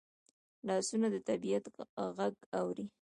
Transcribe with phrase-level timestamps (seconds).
[0.67, 1.65] لاسونه د طبیعت
[2.17, 2.85] غږ اوري